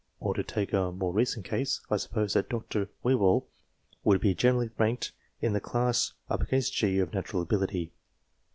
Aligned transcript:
Or, 0.19 0.33
to 0.33 0.41
take 0.41 0.73
a 0.73 0.91
more 0.91 1.13
recent 1.13 1.45
case, 1.45 1.79
I 1.91 1.97
suppose 1.97 2.33
that 2.33 2.49
Dr. 2.49 2.89
Whewell 3.03 3.45
would 4.03 4.19
be 4.19 4.33
generally 4.33 4.71
ranked 4.79 5.11
in 5.41 5.53
the 5.53 5.61
class 5.61 6.13
G 6.71 6.97
of 6.97 7.13
natural 7.13 7.43
ability. 7.43 7.91